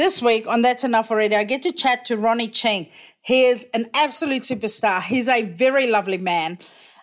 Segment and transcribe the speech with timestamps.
[0.00, 2.88] This week on That's Enough Already, I get to chat to Ronnie Chieng.
[3.20, 5.02] He is an absolute superstar.
[5.02, 6.58] He's a very lovely man.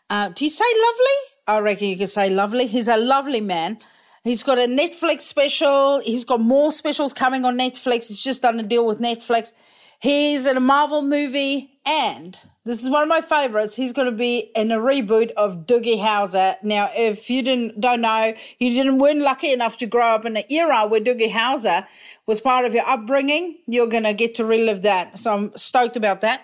[0.10, 1.20] Uh, do you say lovely?
[1.46, 2.66] I reckon you can say lovely.
[2.66, 3.78] He's a lovely man.
[4.24, 6.00] He's got a Netflix special.
[6.00, 8.08] He's got more specials coming on Netflix.
[8.08, 9.54] He's just done a deal with Netflix.
[10.00, 12.36] He's in a Marvel movie, and
[12.68, 13.76] this is one of my favorites.
[13.76, 16.56] He's going to be in a reboot of Doogie Howser.
[16.64, 20.36] Now, if you didn't don't know, you didn't weren't lucky enough to grow up in
[20.36, 21.88] an era where Doogie Howser
[22.26, 25.18] was part of your upbringing, you're going to get to relive that.
[25.18, 26.42] So I'm stoked about that.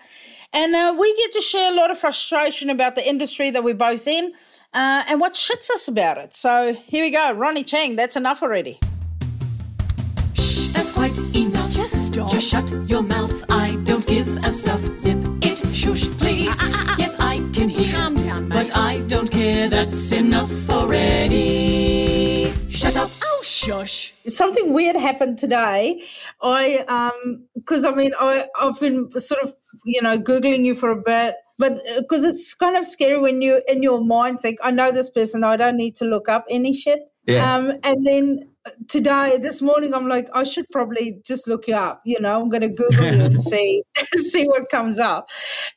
[0.53, 3.73] And uh, we get to share a lot of frustration about the industry that we're
[3.73, 4.33] both in
[4.73, 6.33] uh, and what shits us about it.
[6.33, 7.33] So here we go.
[7.33, 8.79] Ronnie Chieng, that's enough already.
[10.35, 11.71] Shh, that's quite enough.
[11.73, 12.31] Just stop.
[12.31, 13.43] Just shut your mouth.
[13.49, 14.81] I don't give a stuff.
[14.97, 15.22] Zip
[19.69, 22.51] That's enough already.
[22.69, 23.09] Shut up.
[23.23, 24.13] Oh, shush.
[24.27, 26.03] Something weird happened today.
[26.41, 30.91] I, um, because I mean, I, I've been sort of, you know, Googling you for
[30.91, 34.57] a bit but because uh, it's kind of scary when you in your mind think
[34.63, 37.55] i know this person i don't need to look up any shit yeah.
[37.55, 38.49] um, and then
[38.87, 42.49] today this morning i'm like i should probably just look you up you know i'm
[42.49, 43.83] going to google you and see
[44.15, 45.29] see what comes up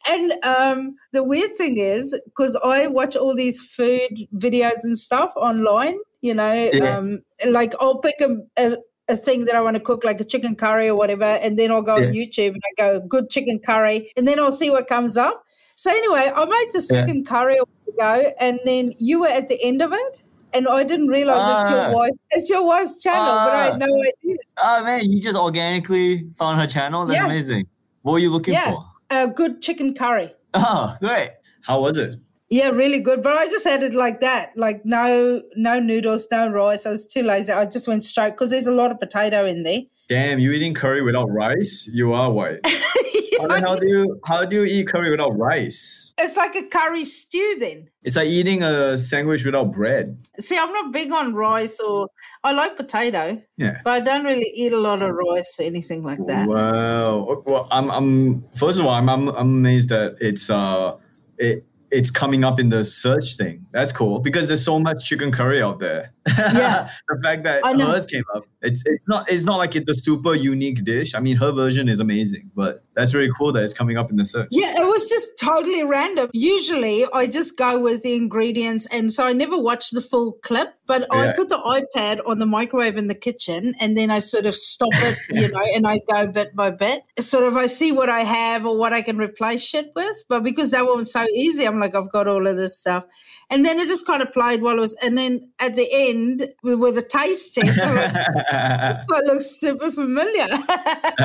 [0.09, 5.33] and um, the weird thing is because i watch all these food videos and stuff
[5.37, 6.97] online you know yeah.
[6.97, 8.77] um, like i'll pick a, a
[9.09, 11.71] a thing that I want to cook, like a chicken curry or whatever, and then
[11.71, 12.09] I'll go yeah.
[12.09, 15.45] on YouTube and I go good chicken curry, and then I'll see what comes up.
[15.77, 17.05] So anyway, I made this yeah.
[17.05, 20.23] chicken curry a while ago, and then you were at the end of it,
[20.57, 21.93] and I didn't realize uh, it's your ah.
[21.93, 22.13] wife.
[22.31, 24.37] It's your wife's channel, uh, but I had no idea.
[24.57, 27.05] Oh man, you just organically found her channel.
[27.07, 27.27] That's yeah.
[27.27, 27.67] amazing.
[28.03, 28.73] What were you looking yeah.
[28.73, 28.85] for?
[29.11, 30.35] A good chicken curry.
[30.55, 31.31] Oh, great.
[31.63, 32.19] How was it?
[32.49, 33.23] Yeah, really good.
[33.23, 36.87] But I just had it like that, like no, no noodles, no rice.
[36.87, 37.53] I was too lazy.
[37.53, 39.81] I just went straight because there's a lot of potato in there.
[40.09, 41.89] Damn, you eating curry without rice?
[41.93, 42.61] You are white.
[43.41, 46.15] how the hell do you how do you eat curry without rice?
[46.19, 47.89] It's like a curry stew then.
[48.03, 50.19] It's like eating a sandwich without bread.
[50.39, 52.09] See, I'm not big on rice or
[52.43, 53.43] I like potato.
[53.57, 53.81] Yeah.
[53.85, 56.49] But I don't really eat a lot of rice or anything like that.
[56.49, 57.43] Wow.
[57.47, 60.97] Well, I'm I'm first of all, I'm I'm, I'm amazed that it's uh
[61.39, 63.65] it it's coming up in the search thing.
[63.73, 66.13] That's cool because there's so much chicken curry out there.
[66.37, 66.89] Yeah.
[67.09, 70.35] the fact that hers came up, it's it's not it's not like it's the super
[70.35, 71.15] unique dish.
[71.15, 74.17] I mean, her version is amazing, but that's really cool that it's coming up in
[74.17, 74.49] the search.
[74.51, 76.31] Yeah, it was just totally random.
[76.33, 80.76] Usually, I just go with the ingredients, and so I never watch the full clip.
[80.87, 81.19] But yeah.
[81.19, 84.55] I put the iPad on the microwave in the kitchen, and then I sort of
[84.55, 87.03] stop it, you know, and I go bit by bit.
[87.19, 90.25] Sort of, I see what I have or what I can replace shit with.
[90.29, 93.07] But because that one was so easy, I'm like, I've got all of this stuff.
[93.51, 96.49] And then it just kind of played while it was, and then at the end
[96.63, 100.47] with, with a taste test, like, this looks super familiar.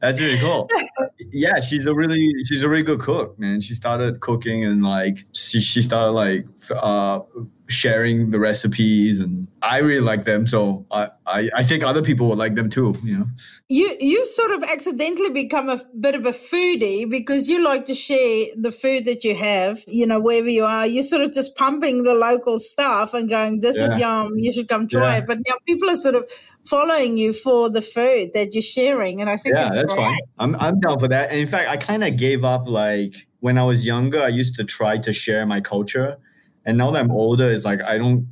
[0.00, 0.68] That's really cool.
[1.32, 3.60] Yeah, she's a really she's a really good cook, man.
[3.60, 7.20] She started cooking and like she she started like uh
[7.68, 10.46] sharing the recipes and I really like them.
[10.46, 13.24] So I, I, I, think other people would like them too, you know.
[13.70, 17.94] You you sort of accidentally become a bit of a foodie because you like to
[17.94, 20.86] share the food that you have, you know, wherever you are.
[20.86, 23.84] You're sort of just pumping the local stuff and going, This yeah.
[23.86, 25.18] is yum, you should come try yeah.
[25.18, 25.26] it.
[25.26, 26.30] But now people are sort of
[26.66, 29.22] following you for the food that you're sharing.
[29.22, 30.04] And I think yeah, that's great.
[30.04, 30.20] fine.
[30.38, 31.30] I'm I'm down for that.
[31.30, 34.64] And in fact I kinda gave up like when I was younger, I used to
[34.64, 36.18] try to share my culture
[36.66, 38.26] and now that I'm older, it's like I don't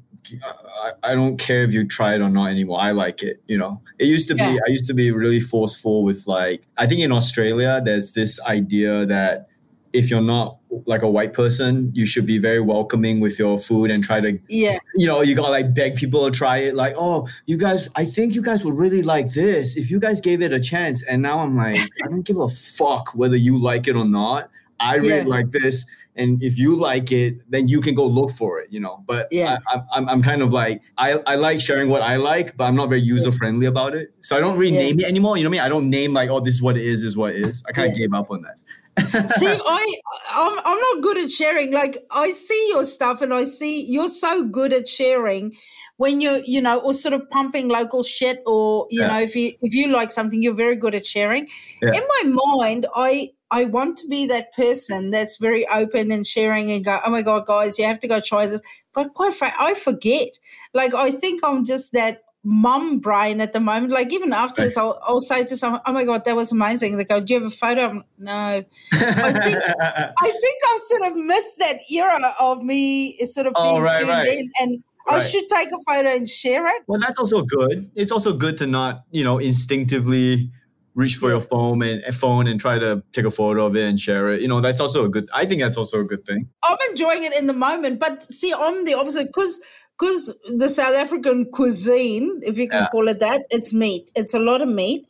[0.83, 2.81] I, I don't care if you try it or not anymore.
[2.81, 3.43] I like it.
[3.47, 4.53] You know, it used to yeah.
[4.53, 8.41] be I used to be really forceful with like I think in Australia there's this
[8.43, 9.49] idea that
[9.93, 10.57] if you're not
[10.87, 14.39] like a white person, you should be very welcoming with your food and try to
[14.49, 17.89] yeah you know you gotta like beg people to try it like oh you guys
[17.97, 21.03] I think you guys would really like this if you guys gave it a chance
[21.05, 24.51] and now I'm like I don't give a fuck whether you like it or not
[24.81, 25.25] I really yeah.
[25.25, 28.81] like this and if you like it then you can go look for it you
[28.81, 29.59] know but yeah.
[29.69, 32.65] I, am I'm, I'm kind of like I, I like sharing what i like but
[32.65, 34.13] i'm not very user friendly about it.
[34.21, 34.83] So i don't really yeah.
[34.83, 35.67] name it anymore you know what i mean?
[35.67, 37.65] I don't name like oh this is what it is is what it is.
[37.69, 38.07] I kind of yeah.
[38.07, 38.59] gave up on that.
[39.39, 39.95] See i
[40.35, 41.73] I'm, I'm not good at sharing.
[41.73, 45.55] Like i see your stuff and i see you're so good at sharing
[45.97, 49.09] when you're you know or sort of pumping local shit or you yeah.
[49.09, 51.49] know if you if you like something you're very good at sharing.
[51.81, 56.73] In my mind i I want to be that person that's very open and sharing
[56.73, 58.63] and go, oh my God, guys, you have to go try this.
[58.95, 60.39] But quite frankly, I forget.
[60.73, 63.93] Like, I think I'm just that mum brain at the moment.
[63.93, 66.97] Like, even afterwards, I'll, I'll say to someone, oh my God, that was amazing.
[66.97, 67.91] They go, do you have a photo?
[67.91, 68.33] I'm, no.
[68.33, 73.77] I think, I think I've sort of missed that era of me sort of being
[73.77, 74.29] oh, right, tuned right.
[74.29, 74.51] in.
[74.61, 76.85] And I should take a photo and share it.
[76.87, 77.91] Well, that's also good.
[77.95, 80.51] It's also good to not, you know, instinctively
[80.95, 83.99] reach for your phone and phone and try to take a photo of it and
[83.99, 84.41] share it.
[84.43, 85.29] You know, that's also a good.
[85.35, 86.49] I think that's also a good thing.
[86.63, 89.61] I'm enjoying it in the moment, but see, I'm the opposite because
[89.99, 92.89] because the South African cuisine, if you can Yeah.
[92.91, 94.11] call it that, it's meat.
[94.17, 95.07] It's a lot of meat.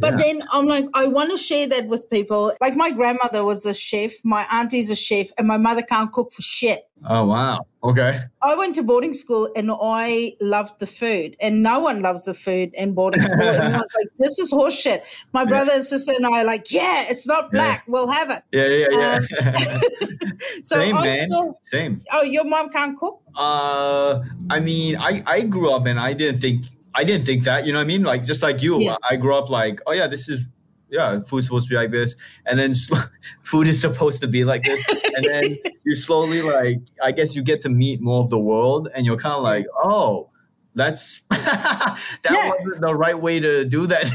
[0.00, 0.16] But Yeah.
[0.18, 2.52] then I'm like, I want to share that with people.
[2.60, 6.32] Like my grandmother was a chef, my auntie's a chef, and my mother can't cook
[6.32, 6.82] for shit.
[7.06, 7.66] Oh wow.
[7.82, 8.16] Okay.
[8.40, 12.32] I went to boarding school and I loved the food, and no one loves the
[12.32, 13.42] food in boarding school.
[13.42, 15.02] and I was like, this is horseshit.
[15.32, 17.58] My brother and sister and I are like, yeah, it's not Yeah.
[17.58, 17.84] black.
[17.86, 18.42] We'll have it.
[18.52, 19.90] Yeah, yeah, yeah.
[20.62, 21.26] So Same, I man.
[21.26, 22.00] still, Same.
[22.12, 23.20] oh, your mom can't cook?
[23.36, 26.64] Uh, I mean, I I grew up and I didn't think
[26.94, 27.66] I didn't think that.
[27.66, 28.02] You know what I mean?
[28.02, 28.96] Like just like you, Yeah.
[29.08, 30.46] I grew up like, oh yeah, this is
[30.90, 32.14] yeah, food's supposed to be like this,
[32.46, 32.94] and then sl-
[33.42, 34.86] food is supposed to be like this,
[35.16, 38.88] and then you slowly like, I guess you get to meet more of the world,
[38.94, 40.30] and you're kind of like, oh.
[40.76, 41.98] That's that
[42.32, 42.48] Yeah.
[42.50, 44.10] wasn't the right way to do that.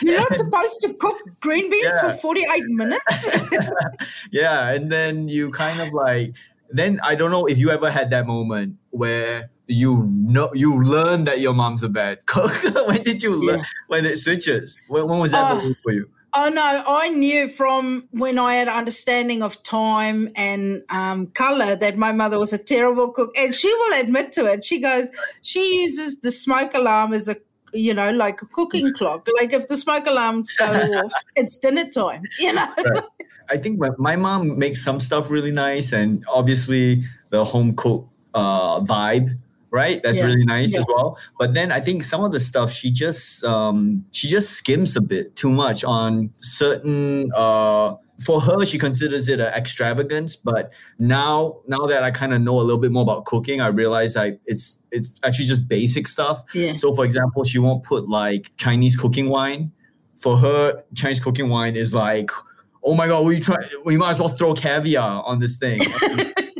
[0.00, 2.12] You're not supposed to cook green beans Yeah.
[2.12, 3.30] for 48 minutes.
[4.30, 6.34] yeah and then you kind of like
[6.70, 11.24] then i don't know if you ever had that moment where you know you learn
[11.24, 12.52] that your mom's a bad cook
[12.88, 13.64] when did you learn Yeah.
[13.88, 18.08] when it switches when, when was that moment for you oh no, I knew from
[18.12, 23.12] when I had understanding of time and um, color that my mother was a terrible
[23.12, 23.30] cook.
[23.36, 24.64] And she will admit to it.
[24.64, 25.10] She goes,
[25.42, 27.36] she uses the smoke alarm as a
[27.74, 29.28] you know, like a cooking clock.
[29.38, 30.64] Like if the smoke alarms go
[31.04, 32.22] off, it's dinner time.
[32.40, 33.02] You know, Right.
[33.50, 38.08] i think my, my mom makes some stuff really nice and obviously the home cook
[38.32, 39.36] uh vibe
[39.72, 40.26] right that's Yeah.
[40.26, 40.80] really nice Yeah.
[40.80, 44.50] as well but then i think some of the stuff she just um she just
[44.50, 50.36] skims a bit too much on certain uh for her she considers it an extravagance
[50.36, 53.66] but now now that i kind of know a little bit more about cooking i
[53.66, 56.74] realize like it's it's actually just basic stuff Yeah.
[56.76, 59.72] so for example she won't put like chinese cooking wine
[60.18, 62.30] for her chinese cooking wine is like
[62.84, 65.80] oh my god we try we might as well throw caviar on this thing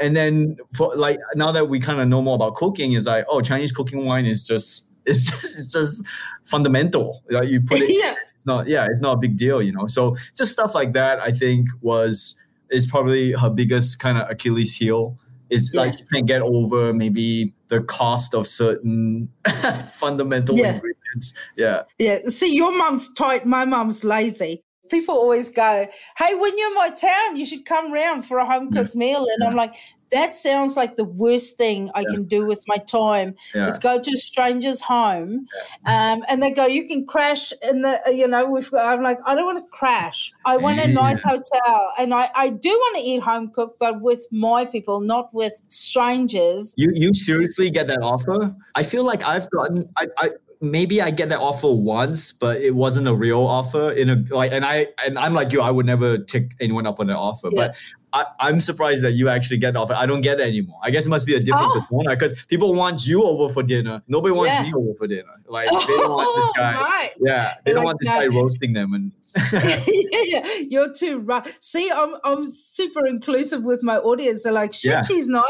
[0.00, 3.24] and then for like now that we kind of know more about cooking is like
[3.28, 6.06] oh chinese cooking wine is just it's just, it's just
[6.44, 8.14] fundamental like you put it yeah.
[8.34, 11.20] it's not yeah it's not a big deal you know so just stuff like that
[11.20, 12.36] i think was
[12.70, 15.16] is probably her biggest kind of achilles heel
[15.48, 15.82] is Yeah.
[15.82, 19.28] like she can't get over maybe the cost of certain
[19.98, 20.74] fundamental Yeah.
[20.74, 22.18] ingredients yeah Yeah.
[22.26, 23.46] See, your mom's tight.
[23.46, 24.64] My mom's lazy.
[24.88, 25.86] People always go,
[26.16, 29.26] Hey, when you're in my town, you should come round for a home cooked meal.
[29.34, 29.74] And I'm like,
[30.10, 34.00] that sounds like the worst thing I can do with my time yeah is go
[34.00, 35.46] to a stranger's home.
[35.86, 39.18] Um, and they go, You can crash in the, you know, we've got, I'm like,
[39.26, 40.32] I don't want to crash.
[40.44, 41.92] I want a nice hotel.
[41.98, 45.60] And I, I do want to eat home cooked, but with my people, not with
[45.68, 46.74] strangers.
[46.76, 48.54] You you seriously get that offer?
[48.74, 50.30] I feel like I've gotten I, I
[50.60, 53.92] maybe I get that offer once, but it wasn't a real offer.
[53.92, 57.00] In a like, and I and I'm like you, I would never take anyone up
[57.00, 57.48] on an offer.
[57.52, 57.68] Yeah.
[57.68, 57.76] But
[58.12, 59.92] I, I'm surprised that you actually get the offer.
[59.94, 60.78] I don't get it anymore.
[60.82, 61.80] I guess it must be a different Oh.
[61.80, 64.02] persona because people want you over for dinner.
[64.08, 64.62] Nobody wants Yeah.
[64.62, 65.34] me over for dinner.
[65.46, 66.72] Like they don't want this oh guy.
[66.74, 67.10] right.
[67.20, 69.12] Yeah, they They're don't like, want this guy roasting them and.
[69.52, 71.46] yeah, you're too right.
[71.60, 74.42] See, I'm I'm super inclusive with my audience.
[74.42, 75.02] They're like, shit, Yeah.
[75.02, 75.44] she's nice.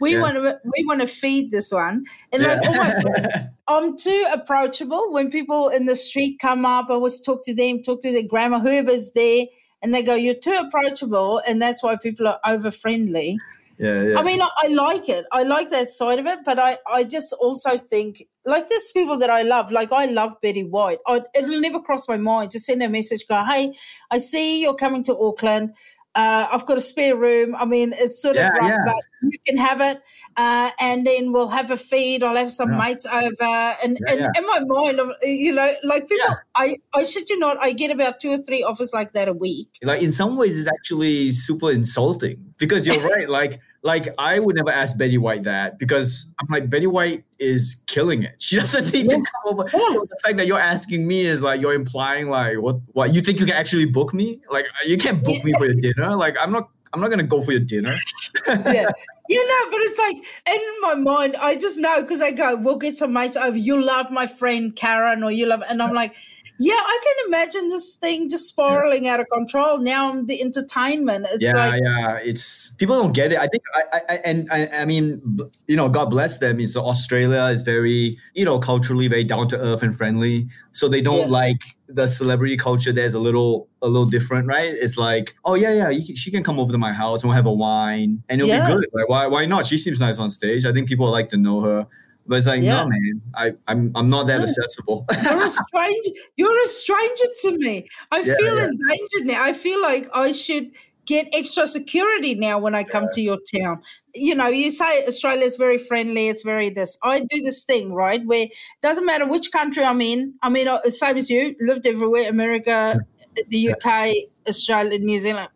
[0.00, 0.22] We Yeah.
[0.22, 2.48] want to we want to feed this one, and Yeah.
[2.54, 5.12] like, oh my God, I'm too approachable.
[5.12, 8.22] When people in the street come up, I always talk to them, talk to their
[8.26, 9.44] grandma, whoever's there,
[9.82, 13.38] and they go, "You're too approachable," and that's why people are over friendly.
[13.78, 14.18] yeah, yeah.
[14.18, 15.24] I mean, I, I like it.
[15.30, 19.16] I like that side of it, but I, I just also think like there's people
[19.18, 19.70] that I love.
[19.70, 20.98] Like I love Betty White.
[21.06, 23.26] I, it'll never cross my mind to send her a message.
[23.28, 23.72] Go, hey,
[24.10, 25.74] I see you're coming to Auckland.
[26.14, 27.54] Uh, I've got a spare room.
[27.54, 28.84] I mean, it's sort Yeah, of rough, yeah.
[28.84, 30.00] but you can have it.
[30.36, 32.24] Uh, and then we'll have a feed.
[32.24, 32.78] I'll have some Yeah.
[32.78, 33.76] mates over.
[33.84, 36.26] And, and in my mind, you know, like people.
[36.56, 39.32] I, I shit you not, I get about two or three offers like that a
[39.32, 39.68] week.
[39.84, 44.56] like in some ways it's actually super insulting because you're right like like i would
[44.56, 48.34] never ask betty white that because i'm like betty white is killing it.
[48.48, 49.64] She doesn't need to come over.
[49.72, 49.88] Yeah.
[49.90, 53.20] so the fact that you're asking me is like you're implying like what what you
[53.20, 54.40] think you can actually book me?
[54.50, 56.14] Like you can't book me for your dinner.
[56.16, 57.94] Like i'm not i'm not gonna go for your dinner.
[58.48, 58.88] Yeah.
[59.30, 60.16] You know, but it's like
[60.56, 63.58] in my mind, I just know because I go, we'll get some mates over.
[63.58, 66.14] You love my friend Karen, or you love, and I'm like,
[66.60, 69.14] Yeah, I can imagine this thing just spiraling yeah.
[69.14, 69.78] out of control.
[69.78, 71.26] Now the entertainment.
[71.30, 72.18] It's yeah, like, yeah.
[72.20, 73.38] It's people don't get it.
[73.38, 75.22] I think I, I and I, I mean,
[75.68, 76.58] you know, God bless them.
[76.58, 80.48] Is Australia is very, you know, culturally very down to earth and friendly.
[80.72, 81.42] So they don't yeah.
[81.42, 82.92] like the celebrity culture.
[82.92, 84.72] There's a little a little different, right?
[84.72, 87.36] It's like, oh yeah, yeah, can, she can come over to my house and we'll
[87.36, 88.66] have a wine and it'll yeah.
[88.66, 88.86] be good.
[88.92, 89.64] Like why why not?
[89.64, 90.64] She seems nice on stage.
[90.64, 91.86] I think people like to know her.
[92.28, 92.84] But it's like, yeah.
[92.84, 95.06] no, man, I, I'm I'm not that accessible.
[95.24, 96.10] you're a stranger.
[96.36, 97.88] You're a stranger to me.
[98.12, 98.66] I yeah, feel yeah.
[98.66, 99.42] endangered now.
[99.42, 100.70] I feel like I should
[101.06, 103.80] get extra security now when I come to your town.
[104.14, 106.28] You know, you say Australia is very friendly.
[106.28, 106.98] It's very this.
[107.02, 110.34] I do this thing right where it doesn't matter which country I'm in.
[110.42, 113.00] I mean, uh, same as you, lived everywhere: America,
[113.48, 114.14] the UK,
[114.46, 115.48] Australia, New Zealand.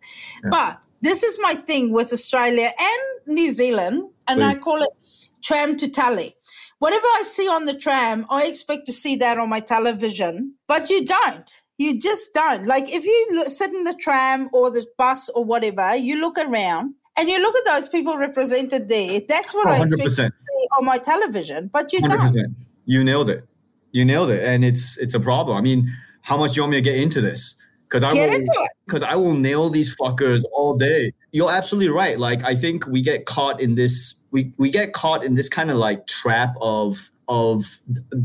[0.49, 4.45] But this is my thing with Australia and New Zealand, and Please.
[4.45, 4.91] I call it
[5.43, 6.37] tram to tally
[6.83, 10.91] whatever I see on the tram, I expect to see that on my television, but
[10.91, 11.63] you don't.
[11.79, 12.67] You just don't.
[12.67, 16.39] Like if you look, sit in the tram or the bus or whatever, you look
[16.39, 19.21] around and you look at those people represented there.
[19.29, 22.09] That's what oh, I expect to oh, see on my television, but you 100%.
[22.35, 22.57] don't.
[22.85, 23.45] You nailed it.
[23.93, 25.57] You nailed it, and it's it's a problem.
[25.57, 25.89] I mean,
[26.23, 27.55] how much do you want me to get into this?
[27.93, 31.13] Because I get will, because I will nail these fuckers all day.
[31.31, 32.19] You're absolutely right.
[32.19, 35.71] Like I think we get caught in this we we get caught in this kind
[35.71, 37.81] of like trap of of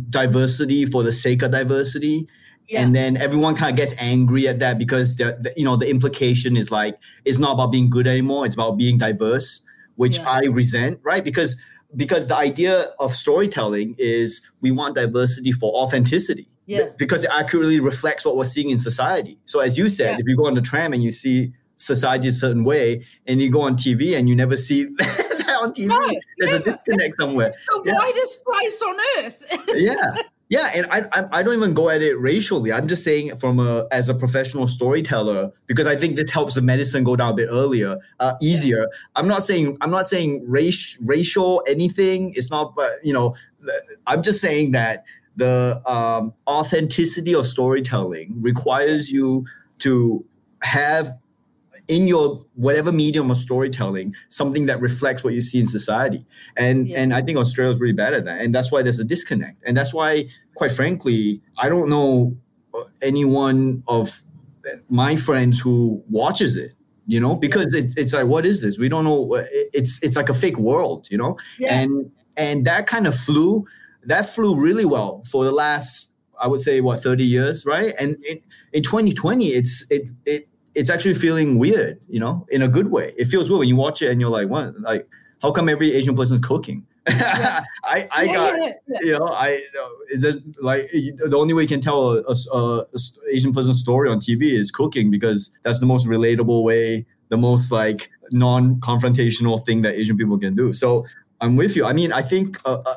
[0.10, 2.30] diversity for the sake of diversity.
[2.70, 2.82] Yeah.
[2.82, 5.90] And then everyone kind of gets angry at that because the, the, you know the
[5.90, 9.62] implication is like it's not about being good anymore; it's about being diverse,
[9.96, 10.30] which yeah.
[10.30, 11.26] I resent, right?
[11.26, 11.58] Because
[11.96, 16.48] because the idea of storytelling is we want diversity for authenticity.
[16.68, 16.90] Yeah.
[16.98, 19.40] Because it accurately reflects what we're seeing in society.
[19.46, 20.18] So as you said, yeah.
[20.20, 23.52] if you go on the tram and you see society a certain way, and you
[23.52, 25.88] go on TV and you never see that on TV.
[25.88, 26.08] No,
[26.38, 26.70] There's never.
[26.70, 27.48] a disconnect somewhere.
[27.48, 27.94] It's the yeah.
[27.98, 29.64] widest place on earth.
[29.76, 30.22] yeah.
[30.50, 32.72] Yeah, and I, I, I don't even go at it racially.
[32.72, 36.62] I'm just saying from a as a professional storyteller because I think this helps the
[36.62, 38.88] medicine go down a bit earlier, uh, easier.
[39.18, 42.32] I'm not saying I'm not saying race racial anything.
[42.34, 43.36] It's not, but you know,
[44.06, 45.04] I'm just saying that
[45.38, 49.46] the um, authenticity of storytelling requires you
[49.80, 50.26] to
[50.64, 51.14] have
[51.88, 56.26] in your whatever medium of storytelling something that reflects what you see in society
[56.58, 57.00] and yeah.
[57.00, 59.58] and i think australia is really bad at that and that's why there's a disconnect
[59.66, 60.26] and that's why
[60.56, 62.36] quite frankly i don't know
[63.02, 64.22] anyone of
[64.90, 66.72] my friends who watches it
[67.06, 67.84] you know because yeah.
[67.96, 69.36] it's like what is this we don't know
[69.74, 71.80] it's it's like a fake world you know yeah.
[71.80, 73.66] and and that kind of flew
[74.08, 78.18] that flew really well for the last i would say what 30 years right and
[78.26, 78.40] in,
[78.74, 80.48] in 2020 it's it it
[80.78, 83.12] it's actually feeling weird, you know, in a good way.
[83.18, 84.80] It feels weird when you watch it and you're like, what?
[84.80, 85.08] Like,
[85.42, 86.86] how come every Asian person is cooking?
[87.10, 87.62] Yeah.
[87.84, 89.62] I, I yeah, got, yeah, you know, I,
[90.62, 92.86] like, the only way you can tell a, a, a,
[93.32, 97.72] Asian person's story on TV is cooking because that's the most relatable way, the most
[97.72, 100.74] like non-confrontational thing that Asian people can do.
[100.74, 101.06] So
[101.40, 101.86] I'm with you.
[101.86, 102.96] I mean, I think uh, uh,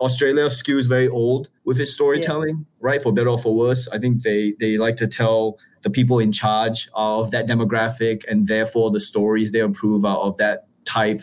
[0.00, 3.02] Australia skews very old with its storytelling, right?
[3.02, 3.88] For better or for worse.
[3.88, 8.46] I think they, they like to tell the people in charge of that demographic and
[8.46, 11.22] therefore the stories they approve are of that type.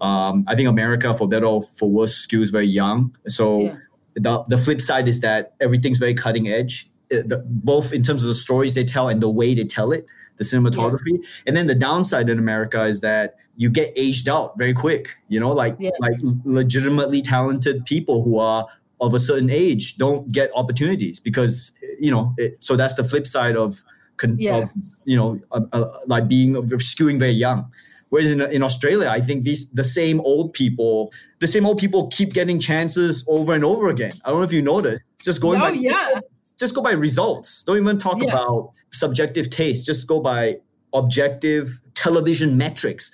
[0.00, 3.16] Um, I think America, for better or for worse, skews very young.
[3.26, 3.76] So yeah.
[4.14, 8.22] the, the flip side is that everything's very cutting edge, uh, the, both in terms
[8.22, 10.06] of the stories they tell and the way they tell it,
[10.36, 11.18] the cinematography.
[11.20, 11.28] Yeah.
[11.46, 15.16] And then the downside in America is that you get aged out very quick.
[15.28, 15.90] You know, like yeah.
[16.00, 18.66] like legitimately talented people who are
[19.00, 22.34] of a certain age don't get opportunities because you know.
[22.38, 23.82] It, so that's the flip side of
[24.16, 24.56] con- yeah.
[24.58, 24.70] Of,
[25.04, 27.70] you know, uh, uh, like being skewing very young.
[28.10, 32.06] Whereas in, in Australia, I think these the same old people, the same old people
[32.08, 34.12] keep getting chances over and over again.
[34.24, 35.04] I don't know if you noticed.
[35.18, 36.20] Just going oh, yeah.
[36.56, 37.64] just go by results.
[37.64, 38.28] Don't even talk yeah.
[38.28, 39.84] about subjective taste.
[39.84, 40.58] Just go by
[40.92, 43.10] objective television metrics.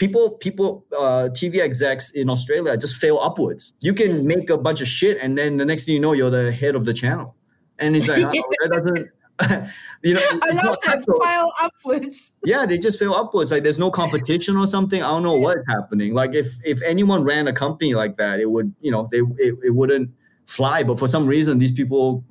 [0.00, 3.74] People, people, uh, TV execs in Australia just fail upwards.
[3.82, 6.30] You can make a bunch of shit, and then the next thing you know, you're
[6.30, 7.36] the head of the channel,
[7.78, 9.10] and it's like oh, that doesn't
[10.02, 12.36] you know, I love that file upwards.
[12.44, 13.50] yeah, they just fail upwards.
[13.50, 15.02] Like there's no competition or something.
[15.02, 16.14] I don't know what's happening.
[16.14, 19.54] Like if if anyone ran a company like that, it would you know they it,
[19.62, 20.10] it wouldn't
[20.46, 20.82] fly.
[20.82, 22.24] But for some reason, these people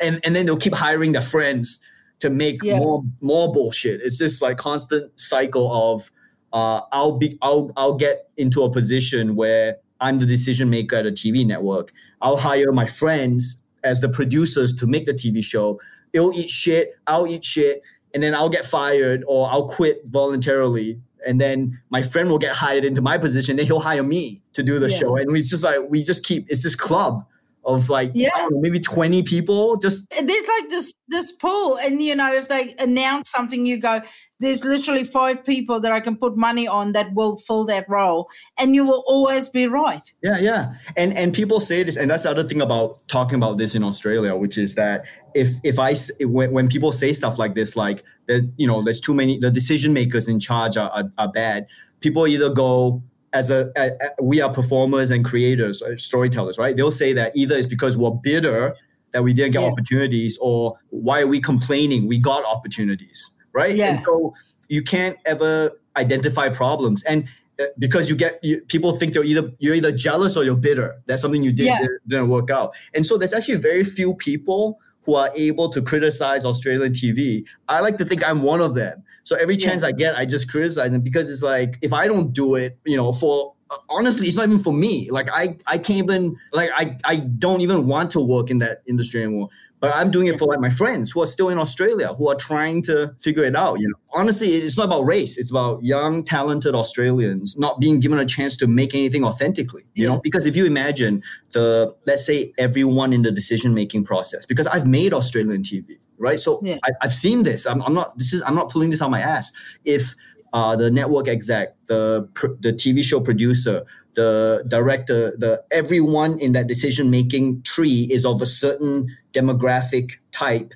[0.00, 1.80] and and then they'll keep hiring their friends
[2.20, 2.78] to make yeah.
[2.78, 4.00] more more bullshit.
[4.02, 6.10] It's just like constant cycle of
[6.54, 11.06] uh, I'll be I'll I'll get into a position where I'm the decision maker at
[11.06, 11.92] a TV network.
[12.22, 15.78] I'll hire my friends as the producers to make the TV show
[16.14, 17.82] it'll eat shit, I'll eat shit,
[18.14, 20.98] and then I'll get fired or I'll quit voluntarily.
[21.26, 24.62] And then my friend will get hired into my position, then he'll hire me to
[24.62, 24.96] do the yeah.
[24.96, 25.16] show.
[25.16, 27.26] And we just like we just keep it's this club
[27.66, 28.30] of like Yeah.
[28.50, 32.48] Know, maybe 20 people just uh, there's like this this pool and you know if
[32.48, 34.00] they announce something you go
[34.40, 38.28] there's literally five people that i can put money on that will fill that role
[38.58, 42.24] and you will always be right Yeah, yeah, and and people say this, and that's
[42.24, 45.04] the other thing about talking about this in Australia, which is that
[45.34, 45.94] if if I
[46.26, 49.50] when, when people say stuff like this, like that, you know, there's too many, the
[49.50, 51.66] decision makers in charge are are, are bad.
[52.00, 53.02] People either go
[53.34, 56.74] as a, a, a- we are performers and creators, uh, storytellers, right?
[56.76, 58.74] They'll say that either it's because we're bitter
[59.12, 59.68] that we didn't get Yeah.
[59.68, 62.08] opportunities, or why are we complaining?
[62.08, 63.76] We got opportunities, right?
[63.76, 63.90] Yeah.
[63.96, 64.34] And so
[64.68, 67.28] you can't ever identify problems and
[67.60, 71.00] uh, because you get you, people think you're either you're either jealous or you're bitter
[71.06, 71.78] that something you did Yeah.
[71.78, 75.80] didn't, didn't work out and so there's actually very few people who are able to
[75.80, 79.66] criticize australian tv i like to think i'm one of them so every Yeah.
[79.70, 82.78] chance i get i just criticize them because it's like if i don't do it
[82.86, 86.36] you know for uh, honestly it's not even for me like i i can't even
[86.52, 89.48] like i i don't even want to work in that industry anymore
[89.84, 92.36] but I'm doing it for like my friends who are still in Australia who are
[92.36, 93.80] trying to figure it out.
[93.80, 95.36] You know, honestly, it's not about race.
[95.36, 99.82] It's about young, talented Australians not being given a chance to make anything authentically.
[99.92, 104.46] You know, because if you imagine the let's say everyone in the decision making process,
[104.46, 106.38] because I've made Australian TV, right?
[106.38, 106.78] So Yeah.
[106.84, 107.66] I, I've seen this.
[107.66, 108.16] I'm, I'm not.
[108.18, 108.42] This is.
[108.46, 109.52] I'm not pulling this out my ass.
[109.84, 110.14] If
[110.52, 116.52] uh, the network exec, the pr- the TV show producer, the director, the everyone in
[116.52, 120.72] that decision making tree is of a certain demographic type,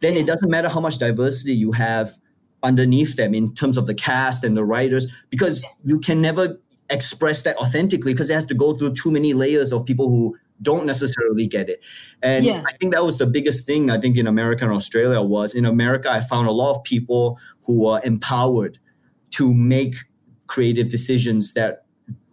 [0.00, 2.12] then it doesn't matter how much diversity you have
[2.62, 6.58] underneath them in terms of the cast and the writers, because you can never
[6.90, 10.36] express that authentically because it has to go through too many layers of people who
[10.62, 11.80] don't necessarily get it.
[12.22, 12.62] And Yeah.
[12.66, 15.64] I think that was the biggest thing I think in America and Australia was in
[15.64, 18.78] America I found a lot of people who are empowered
[19.30, 19.94] to make
[20.46, 21.84] creative decisions that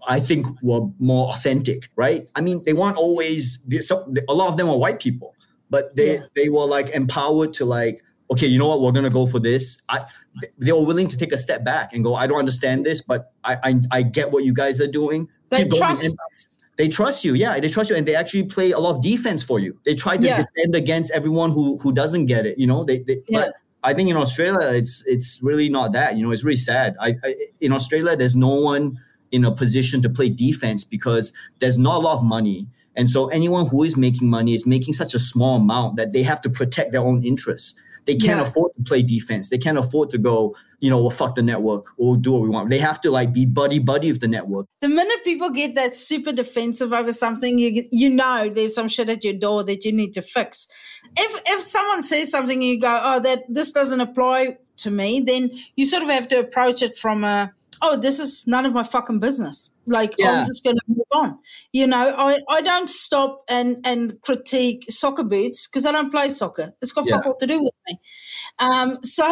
[0.07, 2.29] I think were more authentic, right?
[2.35, 3.59] I mean, they weren't always
[4.29, 5.35] a lot of them were white people,
[5.69, 6.19] but they Yeah.
[6.35, 9.81] they were like empowered to like, okay, you know what, we're gonna go for this.
[9.89, 10.05] I
[10.59, 13.31] they were willing to take a step back and go, I don't understand this, but
[13.43, 15.27] I I, I get what you guys are doing.
[15.49, 16.54] they trust us.
[16.77, 19.43] They trust you, yeah, they trust you, and they actually play a lot of defense
[19.43, 19.77] for you.
[19.85, 20.43] They try to Yeah.
[20.43, 22.57] defend against everyone who who doesn't get it.
[22.57, 23.45] You know, they, they Yeah.
[23.45, 23.53] but
[23.83, 26.17] I think in Australia, it's it's really not that.
[26.17, 26.95] You know, it's really sad.
[26.99, 28.97] I, I in Australia, there's no one
[29.31, 33.27] in a position to play defense because there's not a lot of money, and so
[33.29, 36.49] anyone who is making money is making such a small amount that they have to
[36.49, 37.79] protect their own interests.
[38.05, 38.47] They can't Yeah.
[38.47, 39.49] afford to play defense.
[39.49, 41.85] They can't afford to go, you know, well, fuck the network.
[41.97, 42.69] We'll do what we want.
[42.69, 44.67] They have to like be buddy buddy with the network.
[44.81, 49.09] The minute people get that super defensive over something, you you know there's some shit
[49.09, 50.67] at your door that you need to fix.
[51.17, 55.19] If if someone says something and you go, oh, that this doesn't apply to me,
[55.21, 57.51] then you sort of have to approach it from a,
[57.81, 59.69] oh, this is none of my fucking business.
[59.87, 60.31] Like Yeah.
[60.41, 61.39] I'm just going to move on.
[61.71, 66.29] You know, I, I don't stop and and critique soccer boots because I don't play
[66.29, 66.73] soccer.
[66.81, 67.29] It's got fuck Yeah.
[67.31, 67.99] all to do with me.
[68.59, 69.25] Um, so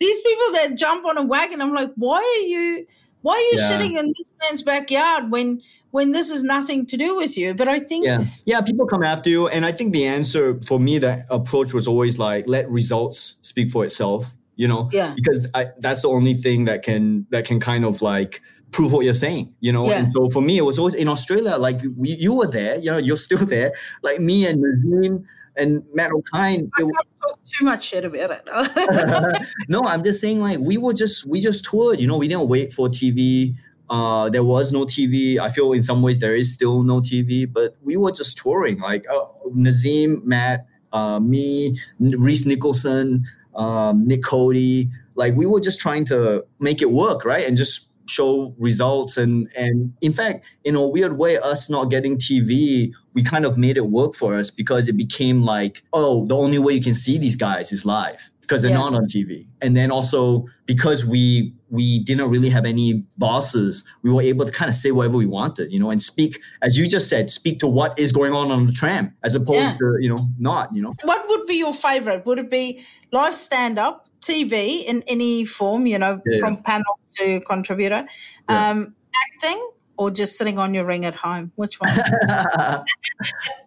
[0.00, 2.86] these people that jump on a wagon, I'm like, why are you?
[3.22, 3.70] Why are you Yeah.
[3.70, 7.54] shitting in this man's backyard when when this is nothing to do with you?
[7.54, 8.60] But I think Yeah, yeah.
[8.62, 12.18] People come after you, and I think the answer for me, that approach was always
[12.18, 14.34] like let results speak for itself.
[14.56, 15.14] You know, Yeah.
[15.16, 18.40] because I, that's the only thing that can that can kind of like
[18.72, 19.54] prove what you're saying.
[19.60, 19.98] You know, Yeah.
[20.00, 21.56] and so for me, it was always in Australia.
[21.56, 23.72] Like we, you were there, you know, you're still there.
[24.02, 25.24] Like me and Nazeem
[25.56, 26.70] and Matt Okine.
[26.76, 29.46] I can't talk too much shit about it.
[29.68, 32.00] no, I'm just saying like we were just we just toured.
[32.00, 33.54] You know, we didn't wait for TV.
[33.88, 35.38] Uh, there was no TV.
[35.40, 38.78] I feel in some ways there is still no TV, but we were just touring.
[38.78, 43.24] Like uh, Nazeem, Matt, uh, me, Rhys Nicholson,
[43.56, 44.88] um, Nick Cody.
[45.16, 47.44] Like we were just trying to make it work, right?
[47.46, 52.16] And just show results and and in fact in a weird way us not getting
[52.18, 56.36] tv we kind of made it work for us because it became like oh the
[56.36, 58.78] only way you can see these guys is live because they're Yeah.
[58.78, 64.10] not on tv and then also because we we didn't really have any bosses we
[64.10, 66.88] were able to kind of say whatever we wanted you know and speak as you
[66.88, 69.82] just said speak to what is going on on the tram as opposed Yeah.
[69.82, 72.26] to you know not you know what would be your favorite?
[72.26, 72.80] Would it be
[73.12, 76.38] live stand up, TV in any form, you know, Yeah.
[76.38, 78.06] from panel to contributor,
[78.48, 78.70] Yeah.
[78.70, 78.94] um,
[79.34, 81.52] acting, or just sitting on your ring at home?
[81.56, 81.90] Which one?
[82.28, 82.84] uh,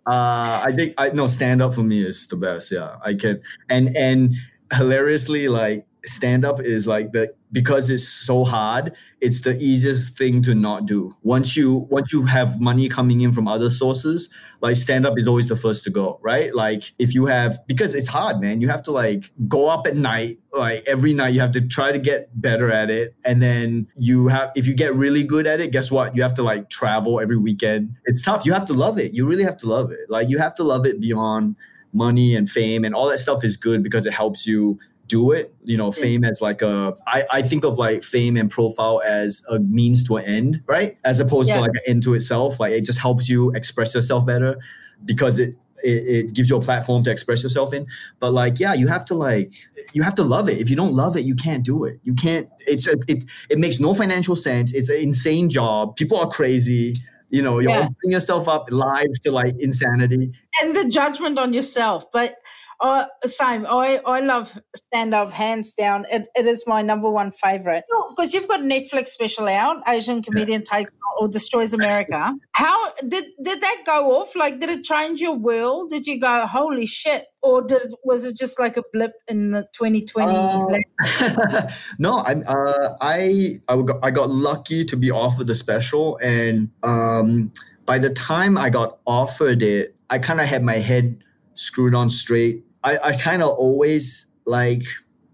[0.06, 2.72] I think I no stand up for me is the best.
[2.72, 4.36] Yeah, I can and and
[4.74, 10.42] hilariously like stand up is like the because it's so hard it's the easiest thing
[10.42, 11.16] to not do.
[11.22, 15.28] Once you once you have money coming in from other sources like stand up is
[15.28, 16.54] always the first to go right?
[16.54, 18.60] Like if you have because it's hard man.
[18.60, 21.94] You have to like go up at night like every night you have to try
[21.94, 23.16] to get better at it.
[23.24, 26.16] And then you have if you get really good at it guess what?
[26.18, 27.96] You have to like travel every weekend.
[28.06, 28.46] It's tough.
[28.46, 29.13] You have to love it.
[29.13, 30.10] You really have to love it.
[30.10, 31.56] Like you have to love it beyond
[31.94, 35.54] money and fame and all that stuff is good because it helps you do it.
[35.63, 36.00] You know, hmm.
[36.00, 40.04] fame as like a I, I think of like fame and profile as a means
[40.08, 40.98] to an end, right?
[41.04, 41.56] As opposed yeah.
[41.56, 42.60] to like an end to itself.
[42.60, 44.58] Like it just helps you express yourself better
[45.06, 45.89] because it, it,
[46.28, 47.86] it gives you a platform to express yourself in.
[48.20, 49.52] But like, yeah, you have to like
[49.94, 50.60] you have to love it.
[50.60, 52.00] If you don't love it, you can't do it.
[52.04, 52.48] You can't.
[52.60, 54.74] It's a, it it makes no financial sense.
[54.74, 55.96] It's an insane job.
[55.96, 56.96] People are crazy.
[57.30, 57.80] You know, you're yeah.
[57.80, 60.32] opening yourself up live to like insanity.
[60.62, 62.12] And the judgment on yourself.
[62.12, 62.36] But
[62.86, 63.65] Oh, same.
[63.65, 66.06] I, I love stand up, hands down.
[66.12, 67.86] It, it is my number one favorite.
[68.10, 70.80] Because you've got a Netflix special out, Asian comedian yeah.
[70.80, 72.34] takes or destroys America.
[72.52, 74.36] How did did that go off?
[74.36, 75.91] Like, did it change your world?
[75.91, 77.28] Did you go, holy shit?
[77.41, 80.34] Or did was it just like a blip in the 2020?
[80.36, 81.69] Uh,
[82.00, 86.69] no, I, uh, I I got, I got lucky to be offered the special, and
[86.84, 87.54] um,
[87.86, 91.24] by the time I got offered it, I kind of had my head
[91.56, 94.84] screwed on straight I, I kind of always like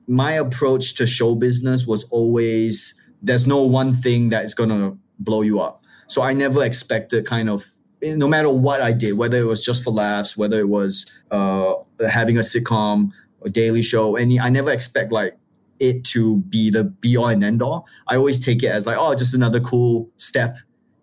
[0.07, 5.41] my approach to show business was always there's no one thing that is gonna blow
[5.41, 5.83] you up.
[6.07, 7.65] So I never expected kind of
[8.01, 11.73] no matter what I did, whether it was just for laughs, whether it was uh,
[12.09, 13.11] having a sitcom,
[13.43, 15.37] a daily show, any I never expect like
[15.79, 17.87] it to be the be all and end all.
[18.07, 20.57] I always take it as like, oh, just another cool step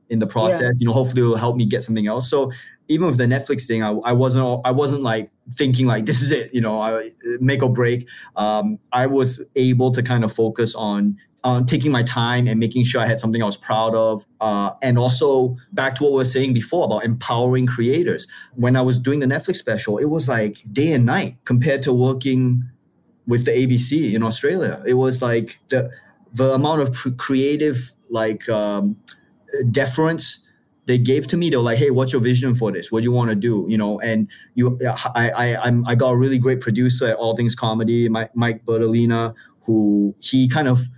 [0.09, 0.63] in the process.
[0.63, 0.71] Yeah.
[0.79, 2.31] You know, hopefully it will help me get something else.
[2.31, 2.53] So
[2.89, 6.33] even with the Netflix thing, I, I wasn't I wasn't like thinking like this is
[6.33, 7.09] it, you know, I,
[7.41, 8.09] make or break.
[8.37, 12.85] Um, I was able to kind of focus on on taking my time and making
[12.85, 14.27] sure I had something I was proud of.
[14.41, 18.27] Uh, and also back to what we were saying before about empowering creators.
[18.55, 21.93] When I was doing the Netflix special, it was like day and night compared to
[21.93, 22.65] working
[23.29, 24.83] with the ABC in Australia.
[24.87, 25.91] It was like the
[26.33, 28.97] the amount of creative like um,
[29.71, 30.46] deference
[30.87, 33.05] they gave to me they were like hey what's your vision for this what do
[33.05, 34.79] you want to do you know and you
[35.15, 38.65] i i I'm, i got a really great producer at all things comedy mike, mike
[38.65, 40.89] Bertolina, who he kind of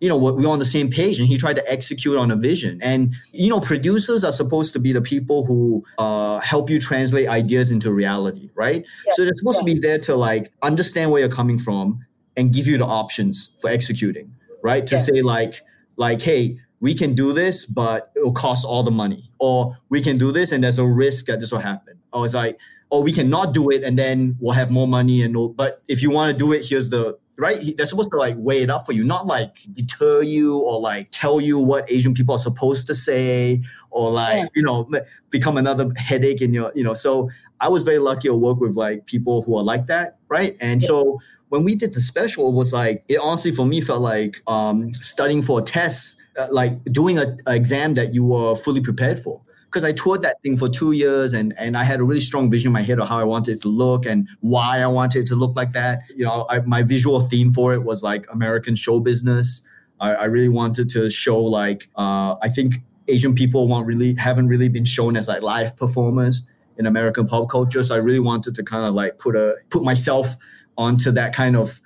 [0.00, 2.78] you know we're on the same page and he tried to execute on a vision
[2.82, 7.28] and you know producers are supposed to be the people who uh, help you translate
[7.28, 9.12] ideas into reality right yeah.
[9.14, 9.60] so they're supposed yeah.
[9.60, 12.04] to be there to like understand where you're coming from
[12.36, 15.00] and give you the options for executing right to yeah.
[15.00, 15.62] say like
[15.96, 19.30] like hey we can do this, but it will cost all the money.
[19.38, 21.98] Or we can do this and there's a risk that this will happen.
[22.12, 25.32] Or it's like, or we cannot do it and then we'll have more money and
[25.32, 27.56] no, but if you want to do it, here's the right.
[27.74, 31.08] They're supposed to like weigh it up for you, not like deter you or like
[31.10, 34.46] tell you what Asian people are supposed to say or like, yeah.
[34.54, 34.86] you know,
[35.30, 36.92] become another headache in your, you know.
[36.92, 37.30] So
[37.62, 40.54] I was very lucky to work with like people who are like that, right?
[40.60, 40.88] And yeah.
[40.88, 41.18] so
[41.48, 44.92] when we did the special, it was like it honestly for me felt like um,
[44.92, 49.18] studying for a test uh, like doing a, a, exam that you were fully prepared
[49.18, 52.20] for because I toured that thing for two years and and I had a really
[52.20, 54.86] strong vision in my head of how I wanted it to look and why I
[54.86, 56.02] wanted it to look like that.
[56.16, 59.62] You know, I, my visual theme for it was like American show business.
[60.00, 62.74] I, I really wanted to show like uh, I think
[63.08, 66.46] Asian people want really haven't really been shown as like live performers
[66.78, 67.82] in American pop culture.
[67.82, 70.36] So I really wanted to kind of like put a put myself
[70.76, 71.80] onto that kind of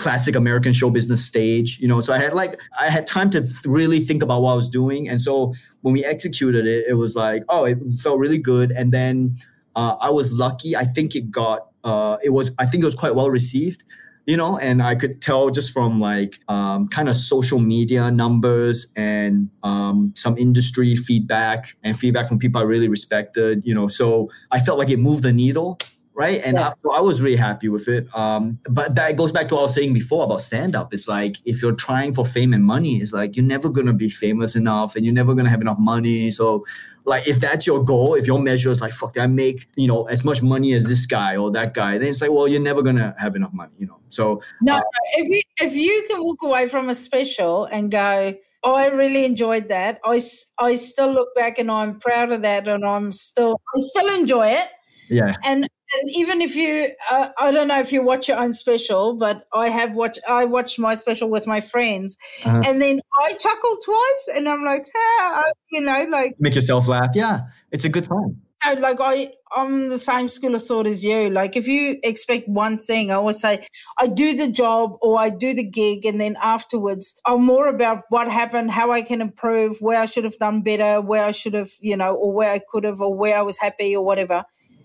[0.00, 2.00] classic American show business stage, you know.
[2.00, 5.08] So I had like I had time to really think about what I was doing,
[5.08, 8.70] and so when we executed it, it was like oh, it felt really good.
[8.72, 9.36] And then
[9.76, 10.74] uh, I was lucky.
[10.74, 13.84] I think it got uh, it was I think it was quite well received,
[14.26, 14.58] you know.
[14.58, 20.14] And I could tell just from like um, kind of social media numbers and um,
[20.16, 23.86] some industry feedback and feedback from people I really respected, you know.
[23.86, 25.78] So I felt like it moved the needle
[26.20, 26.42] right?
[26.44, 26.68] And yeah.
[26.68, 28.06] I, so I was really happy with it.
[28.14, 30.92] Um, but that goes back to what I was saying before about stand up.
[30.92, 34.10] It's like if you're trying for fame and money, it's like you're never gonna be
[34.10, 36.30] famous enough, and you're never gonna have enough money.
[36.30, 36.66] So,
[37.06, 40.04] like if that's your goal, if your measure is like fuck, I make you know
[40.04, 42.82] as much money as this guy or that guy, then it's like well, you're never
[42.82, 44.00] gonna have enough money, you know.
[44.10, 44.82] So no, uh,
[45.14, 48.34] if you if you can walk away from a special and go.
[48.62, 50.00] Oh, I really enjoyed that.
[50.04, 50.20] I,
[50.58, 54.48] I still look back and I'm proud of that, and I'm still I still enjoy
[54.48, 54.68] it.
[55.08, 55.34] Yeah.
[55.44, 59.16] And and even if you, uh, I don't know if you watch your own special,
[59.16, 62.62] but I have watched, I watched my special with my friends, uh-huh.
[62.66, 67.10] and then I chuckle twice, and I'm like, ah, you know, like make yourself laugh.
[67.14, 68.40] Yeah, it's a good time.
[68.62, 71.28] so like I I'm the same school of thought as you.
[71.30, 73.66] Like if you expect one thing, I always say
[73.98, 78.04] I do the job or I do the gig and then afterwards I'm more about
[78.10, 81.54] what happened, how I can improve, where I should have done better, where I should
[81.54, 84.44] have, you know, or where I could have or where I was happy or whatever.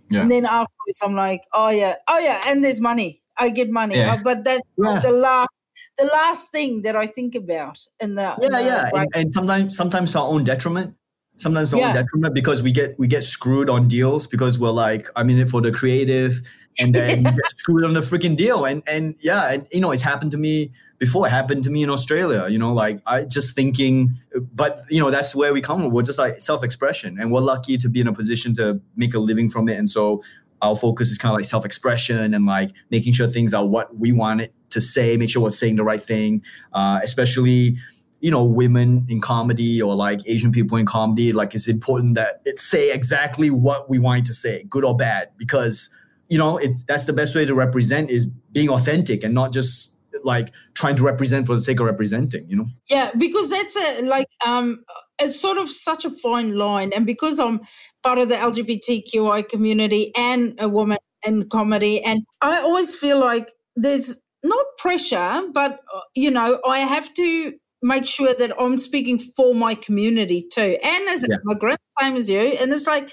[0.10, 0.22] Yeah.
[0.22, 3.22] And then afterwards I'm like, oh yeah, oh yeah, and there's money.
[3.38, 3.98] I get money.
[3.98, 4.22] Yeah.
[4.24, 5.00] But that's Yeah.
[5.00, 5.50] the last
[5.98, 9.32] the last thing that I think about in the in yeah the yeah and, and
[9.32, 10.96] sometimes sometimes to our own detriment
[11.38, 14.70] sometimes to our own detriment because we get we get screwed on deals because we're
[14.70, 16.42] like i'm in it for the creative
[16.80, 19.92] and then we get screwed on the freaking deal and and yeah and you know
[19.92, 23.24] it's happened to me before it happened to me in australia you know like i
[23.24, 24.16] just thinking
[24.54, 25.92] but you know that's where we come from.
[25.92, 29.20] We're just like self-expression and we're lucky to be in a position to make a
[29.20, 30.24] living from it and so
[30.62, 34.12] our focus is kind of like self-expression and like making sure things are what we
[34.12, 36.42] want it to say make sure we're saying the right thing
[36.74, 37.76] uh, especially
[38.22, 42.42] you know women in comedy or like asian people in comedy like it's important that
[42.46, 45.94] it say exactly what we want to say good or bad because
[46.30, 49.95] you know it's that's the best way to represent is being authentic and not just
[50.24, 52.66] like trying to represent for the sake of representing you know?
[52.90, 54.84] Yeah, because that's a like um
[55.20, 56.92] it's sort of such a fine line.
[56.94, 57.62] And because I'm
[58.04, 63.52] part of the LGBTQI community and a woman in comedy and I always feel like
[63.76, 65.80] there's not pressure but
[66.16, 70.78] you know I have to make sure that I'm speaking for my community too.
[70.84, 71.36] And as Yeah.
[71.36, 73.10] a immigrant same as you and it's like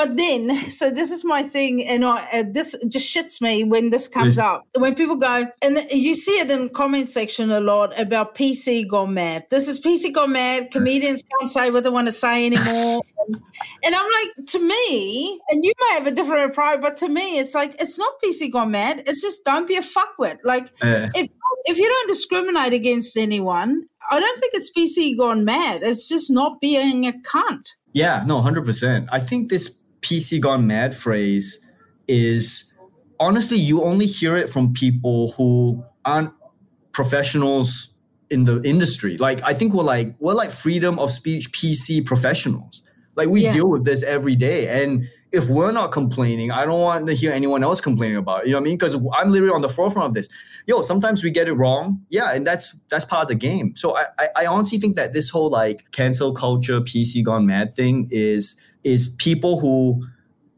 [0.00, 3.90] but then, so this is my thing, and I, uh, this just shits me when
[3.90, 4.46] this comes Yes.
[4.46, 4.66] up.
[4.78, 9.12] When people go, and you see it in comment section a lot about PC gone
[9.12, 9.44] mad.
[9.50, 10.70] This is PC gone mad.
[10.70, 13.02] Comedians can't say what they want to say anymore.
[13.28, 13.42] and,
[13.84, 17.38] and I'm like, to me, and you may have a different approach, but to me,
[17.38, 19.02] it's like it's not PC gone mad.
[19.06, 20.38] It's just don't be a fuckwit.
[20.44, 21.28] Like Uh, if
[21.66, 25.82] if you don't discriminate against anyone, I don't think it's PC gone mad.
[25.82, 27.66] It's just not being a cunt.
[27.92, 29.08] Yeah, no, hundred percent.
[29.12, 31.66] I think this PC gone mad phrase
[32.08, 32.72] is
[33.18, 36.32] honestly you only hear it from people who aren't
[36.92, 37.90] professionals
[38.30, 39.16] in the industry.
[39.16, 42.82] Like I think we're like we're like freedom of speech PC professionals.
[43.16, 43.50] Like we Yeah.
[43.50, 47.32] deal with this every day, and if we're not complaining, I don't want to hear
[47.32, 48.46] anyone else complaining about it.
[48.46, 48.76] You know what I mean?
[48.76, 50.28] Because I'm literally on the forefront of this.
[50.66, 52.00] Yo, sometimes we get it wrong.
[52.10, 53.74] Yeah, and that's that's part of the game.
[53.76, 57.72] So I, I, I honestly think that this whole like cancel culture, PC gone mad
[57.72, 60.04] thing is is people who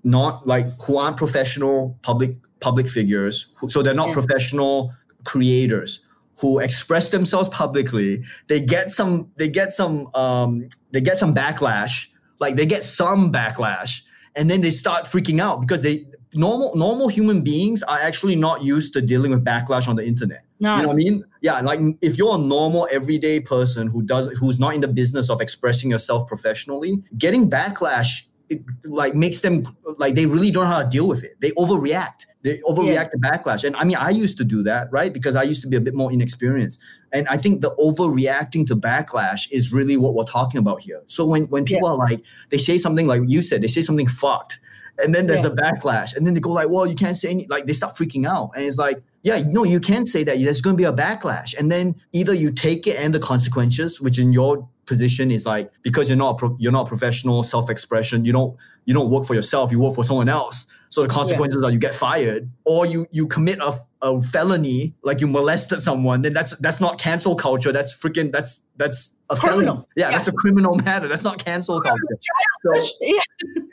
[0.04, 3.48] not like who aren't professional public public figures.
[3.58, 4.14] Who, so they're not Yeah.
[4.14, 4.92] professional
[5.24, 6.00] creators
[6.40, 8.22] who express themselves publicly.
[8.48, 12.08] They get some they get some um they get some backlash.
[12.40, 14.02] Like they get some backlash
[14.36, 18.64] and then they start freaking out because they normal normal human beings are actually not
[18.64, 20.44] used to dealing with backlash on the internet.
[20.62, 20.76] No.
[20.76, 21.24] You know what I mean?
[21.40, 25.28] Yeah, like if you're a normal everyday person who does who's not in the business
[25.28, 29.66] of expressing yourself professionally, getting backlash it, like makes them
[29.98, 31.32] like they really don't know how to deal with it.
[31.40, 32.26] They overreact.
[32.42, 33.64] They overreact to backlash.
[33.64, 35.12] And I mean, I used to do that, right?
[35.12, 36.80] Because I used to be a bit more inexperienced.
[37.12, 41.02] And I think the overreacting to backlash is really what we're talking about here.
[41.08, 42.20] So when when people are like,
[42.50, 44.60] they say something like you said, they say something fucked,
[44.98, 45.50] and then there's Yeah.
[45.50, 47.94] a backlash, and then they go like, well, you can't say any, like they start
[47.94, 50.38] freaking out, and it's like, yeah, no, you can't say that.
[50.38, 54.00] There's going to be a backlash, and then either you take it and the consequences,
[54.00, 58.24] which in your position is like because you're not a pro- you're not professional self-expression
[58.24, 60.66] you don't you don't work for yourself you work for someone else.
[60.90, 65.22] So the consequences are you get fired or you you commit a, a felony like
[65.22, 67.72] you molested someone then that's that's not cancel culture.
[67.72, 69.56] That's freaking that's that's a felony.
[69.64, 69.88] Criminal.
[69.96, 70.10] yeah, Yeah.
[70.16, 71.08] that's a criminal matter.
[71.08, 72.18] That's not cancel culture.
[72.62, 73.20] so Yeah.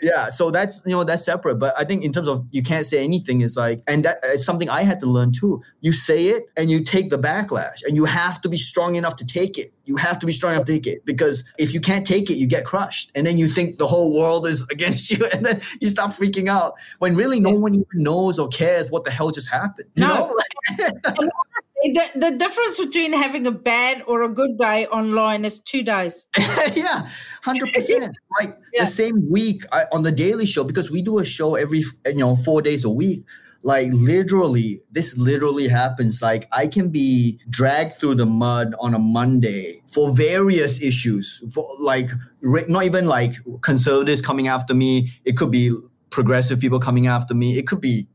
[0.02, 1.56] yeah so that's you know that's separate.
[1.56, 4.46] But i think in terms of you can't say anything is like and that is
[4.46, 5.62] something i had to learn too.
[5.82, 9.16] You say it and you take the backlash and you have to be strong enough
[9.18, 9.74] to take it.
[9.86, 12.36] You have to be strong enough to take it because if you can't take it
[12.36, 13.12] you get crushed.
[13.16, 16.50] And then you think the whole world is against you and then you start freaking
[16.50, 20.06] out when really no one even knows or cares what the hell just happened you
[20.06, 20.32] No.
[20.78, 21.28] know
[21.82, 26.28] The, the difference between having a bad or a good day online is two days.
[26.76, 27.08] yeah,
[27.42, 28.18] hundred percent.
[28.38, 28.82] Like Yeah.
[28.84, 32.16] the same week I, on the Daily Show because we do a show every you
[32.16, 33.20] know four days a week.
[33.64, 36.22] Like literally, this literally happens.
[36.22, 41.44] Like I can be dragged through the mud on a Monday for various issues.
[41.54, 42.10] For like
[42.42, 45.12] not even like conservatives coming after me.
[45.26, 45.76] It could be
[46.10, 47.58] progressive people coming after me.
[47.58, 48.08] It could be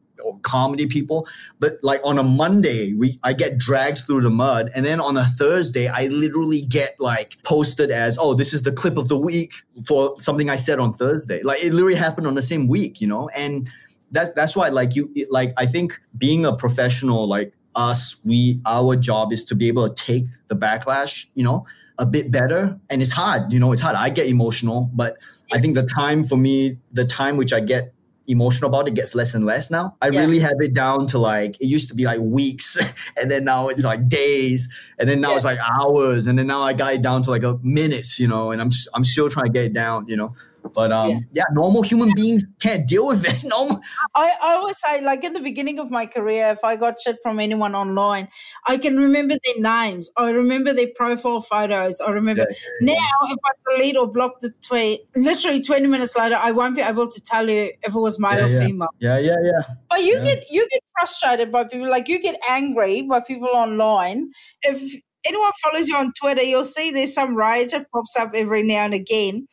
[0.42, 1.26] comedy people
[1.58, 5.16] but like on a monday we i get dragged through the mud and then on
[5.16, 9.18] a thursday i literally get like posted as oh this is the clip of the
[9.18, 9.52] week
[9.86, 13.06] for something i said on thursday like it literally happened on the same week you
[13.06, 13.70] know and
[14.14, 18.96] that's that's why like you like i think being a professional like us we our
[18.96, 21.66] job is to be able to take the backlash you know
[21.98, 22.78] a bit better.
[22.90, 23.96] And it's hard, you know, it's hard.
[23.96, 25.16] I get emotional, but
[25.52, 27.92] I think the time for me, the time which I get
[28.26, 29.96] emotional about it gets less and less now.
[30.00, 30.20] I yeah.
[30.20, 32.78] really have it down to like it used to be like weeks
[33.16, 35.36] and then now it's like days and then now yeah.
[35.36, 38.26] it's like hours and then now I got it down to like a minutes, you
[38.26, 40.34] know, and I'm I'm still trying to get it down, you know.
[40.72, 41.18] But um, yeah.
[41.32, 41.44] yeah.
[41.52, 43.44] normal human beings can't deal with it.
[43.48, 43.80] Normal.
[44.14, 47.18] I, I always say, like in the beginning of my career, if I got shit
[47.22, 48.28] from anyone online,
[48.66, 50.10] I can remember their names.
[50.16, 52.00] I remember their profile photos.
[52.00, 52.46] I remember.
[52.80, 56.50] Yeah, yeah, now, if I delete or block the tweet, literally twenty minutes later, I
[56.50, 58.88] won't be able to tell you if it was male or female.
[58.98, 59.74] Yeah, yeah, yeah.
[59.90, 61.88] But you get you get frustrated by people.
[61.90, 64.30] Like you get angry by people online
[64.62, 68.62] if anyone follows you on Twitter, you'll see there's some rage that pops up every
[68.62, 69.46] now and again.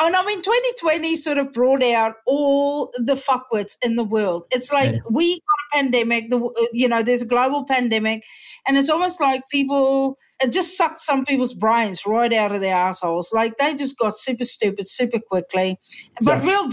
[0.00, 4.44] And I mean, 2020 sort of brought out all the fuckwits in the world.
[4.50, 5.00] It's like yeah.
[5.10, 8.24] we got a pandemic, the, you know, there's a global pandemic,
[8.66, 12.76] and it's almost like people, it just sucked some people's brains right out of their
[12.76, 13.32] assholes.
[13.32, 15.78] Like they just got super stupid super quickly.
[16.20, 16.48] But yeah.
[16.48, 16.68] real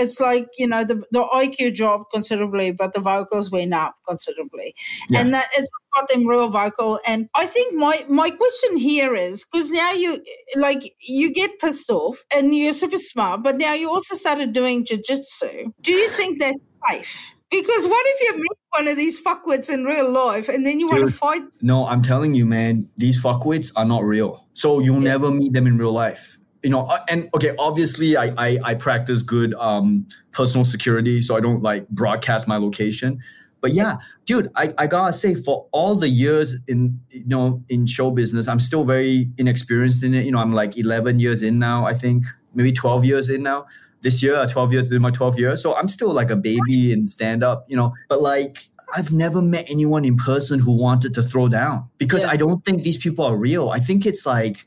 [0.00, 4.74] it's like you know the the IQ dropped considerably, but the vocals went up considerably,
[5.08, 5.20] yeah.
[5.20, 7.00] and that it's got them real vocal.
[7.06, 10.22] And I think my my question here is because now you
[10.56, 14.84] like you get pissed off and you're super smart, but now you also started doing
[14.84, 15.72] jujitsu.
[15.80, 17.34] Do you think that's safe?
[17.48, 20.88] Because what if you meet one of these fuckwits in real life and then you
[20.88, 21.42] Dude, want to fight?
[21.62, 24.48] No, I'm telling you, man, these fuckwits are not real.
[24.52, 25.12] So you'll yeah.
[25.12, 26.35] never meet them in real life
[26.66, 31.36] you know uh, and okay obviously i i, I practice good um, personal security so
[31.36, 33.20] i don't like broadcast my location.
[33.62, 33.94] But yeah
[34.26, 38.48] dude I, I gotta say for all the years in you know in show business
[38.48, 40.24] i'm still very inexperienced in it.
[40.24, 42.24] You know i'm like 11 years in now i think
[42.54, 43.66] maybe 12 years in now.
[44.02, 47.06] This year 12 years in my 12th year so i'm still like a baby in
[47.06, 47.94] stand up you know.
[48.08, 48.58] But like
[48.96, 52.30] I've never met anyone in person who wanted to throw down because yeah.
[52.30, 53.70] I don't think these people are real.
[53.70, 54.64] I think it's like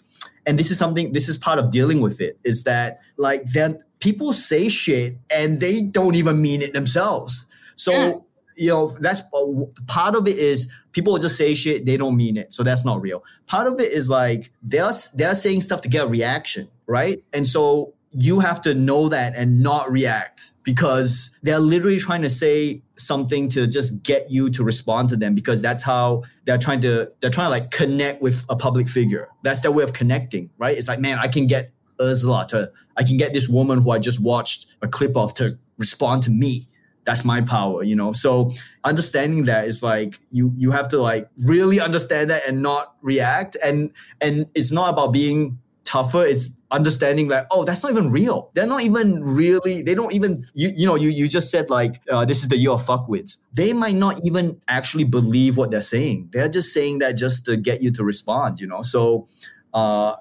[0.49, 3.81] and this is something this is part of dealing with it is that like then
[3.99, 7.45] people say shit and they don't even mean it themselves.
[7.75, 8.13] So yeah.
[8.55, 9.45] you know that's uh,
[9.85, 12.51] part of it is people just say shit they don't mean it.
[12.51, 13.23] So that's not real.
[13.45, 17.23] Part of it is like they're they're saying stuff to get a reaction right?
[17.33, 22.29] And so you have to know that and not react because they're literally trying to
[22.29, 26.81] say something to just get you to respond to them because that's how they're trying
[26.81, 29.29] to they're trying to like connect with a public figure.
[29.43, 30.77] That's their way of connecting right?
[30.77, 33.99] It's like man i can get ursula to i can get this woman who i
[33.99, 36.67] just watched a clip of to respond to me.
[37.05, 38.11] That's my power you know?
[38.11, 38.51] So
[38.83, 43.55] understanding that is like you you have to like really understand that and not react.
[43.63, 43.91] And
[44.21, 46.23] and it's not about being tougher.
[46.23, 48.51] It's understanding that oh that's not even real.
[48.53, 51.99] They're not even really they don't even you you know you you just said like
[52.11, 53.37] uh, this is the year of fuckwits.
[53.55, 56.29] They might not even actually believe what they're saying.
[56.31, 58.83] They're just saying that just to get you to respond you know?
[58.83, 59.27] So
[59.73, 60.15] uh,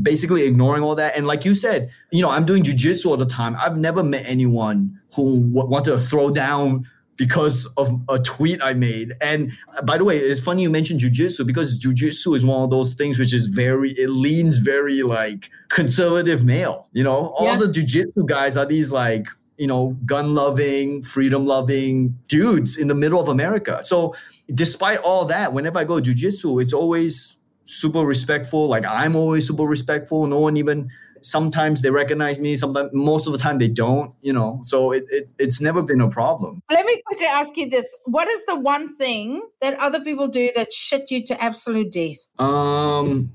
[0.00, 1.16] basically ignoring all that.
[1.16, 3.56] And like you said you know i'm doing jujitsu all the time.
[3.58, 6.84] I've never met anyone who w- wanted to throw down
[7.16, 9.12] because of a tweet I made.
[9.20, 12.70] And uh, by the way, it's funny you mentioned jujitsu because jujitsu is one of
[12.70, 16.88] those things which is very, it leans very like conservative male.
[16.92, 17.56] You know, all yeah.
[17.56, 22.94] the jujitsu guys are these like, you know, gun loving, freedom loving dudes in the
[22.94, 23.82] middle of America.
[23.84, 24.14] So
[24.54, 28.68] despite all that, whenever I go jujitsu, it's always super respectful.
[28.68, 30.26] Like I'm always super respectful.
[30.26, 30.90] No one even
[31.22, 35.04] sometimes they recognize me sometimes most of the time they don't you know so it,
[35.10, 36.60] it it's never been a problem.
[36.70, 37.86] Let me quickly ask you this.
[38.06, 42.16] What is the one thing that other people do that shit you to absolute death?
[42.38, 43.32] Um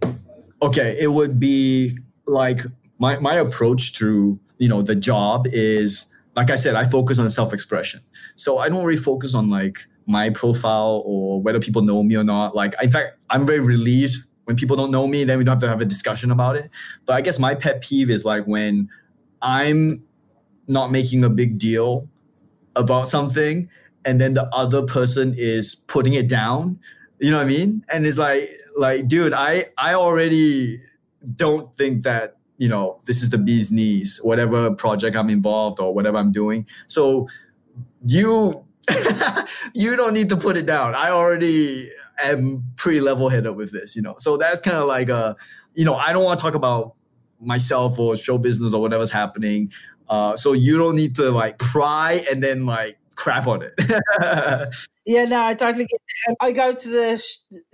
[0.61, 2.61] okay it would be like
[2.99, 7.29] my my approach to you know the job is like i said i focus on
[7.29, 8.01] self-expression.
[8.35, 12.23] So i don't really focus on like my profile or whether people know me or
[12.23, 12.55] not.
[12.55, 14.17] Like in fact i'm very relieved
[14.51, 16.69] when people don't know me, then we don't have to have a discussion about it.
[17.05, 18.89] But I guess my pet peeve is like when
[19.41, 20.03] I'm
[20.67, 22.09] not making a big deal
[22.75, 23.69] about something
[24.03, 26.77] and then the other person is putting it down.
[27.19, 27.85] You know what I mean?
[27.93, 30.79] And it's like like dude, I I already
[31.37, 35.93] don't think that you know this is the bee's knees whatever project i'm involved or
[35.93, 37.27] whatever i'm doing so
[38.05, 38.63] you
[39.73, 41.89] you don't need to put it down i already
[42.23, 44.15] am pretty level headed with this, you know.
[44.17, 45.35] So that's kind of like a,
[45.73, 46.95] you know, I don't want to talk about
[47.39, 49.71] myself or show business or whatever's happening.
[50.09, 53.73] Uh, so you don't need to like pry and then like crap on it.
[55.05, 56.37] yeah, no, I totally get it.
[56.41, 57.23] I go to the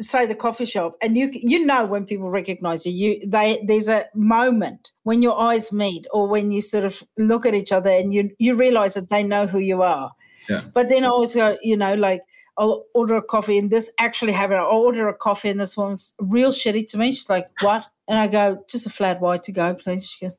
[0.01, 3.89] say the coffee shop, and you you know when people recognize you, you they there's
[3.89, 7.89] a moment when your eyes meet, or when you sort of look at each other,
[7.89, 10.11] and you you realize that they know who you are.
[10.49, 10.61] Yeah.
[10.73, 12.21] But then I always go, you know, like
[12.57, 14.59] I'll order a coffee and this actually happened.
[14.59, 17.11] I'll order a coffee and this one's real shitty to me.
[17.11, 17.85] She's like, what?
[18.07, 20.09] And I go, just a flat white to go, please.
[20.09, 20.37] She goes,